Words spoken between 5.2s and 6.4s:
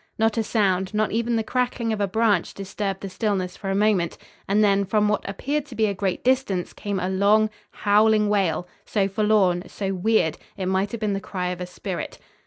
appeared to be a great